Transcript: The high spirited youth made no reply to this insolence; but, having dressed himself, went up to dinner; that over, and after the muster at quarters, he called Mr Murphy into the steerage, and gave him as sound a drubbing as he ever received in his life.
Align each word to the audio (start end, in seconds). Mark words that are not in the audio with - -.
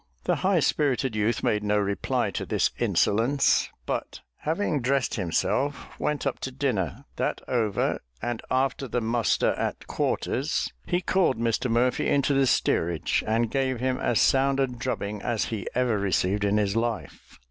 The 0.23 0.37
high 0.37 0.61
spirited 0.61 1.15
youth 1.15 1.43
made 1.43 1.63
no 1.63 1.77
reply 1.77 2.31
to 2.31 2.43
this 2.43 2.71
insolence; 2.79 3.69
but, 3.85 4.21
having 4.37 4.81
dressed 4.81 5.13
himself, 5.13 5.85
went 5.99 6.25
up 6.25 6.39
to 6.39 6.49
dinner; 6.51 7.05
that 7.17 7.39
over, 7.47 8.01
and 8.19 8.41
after 8.49 8.87
the 8.87 8.99
muster 8.99 9.53
at 9.59 9.85
quarters, 9.85 10.73
he 10.87 11.01
called 11.01 11.37
Mr 11.37 11.69
Murphy 11.69 12.07
into 12.09 12.33
the 12.33 12.47
steerage, 12.47 13.23
and 13.27 13.51
gave 13.51 13.79
him 13.79 13.99
as 13.99 14.19
sound 14.19 14.59
a 14.59 14.65
drubbing 14.65 15.21
as 15.21 15.45
he 15.53 15.67
ever 15.75 15.99
received 15.99 16.43
in 16.45 16.57
his 16.57 16.75
life. 16.75 17.37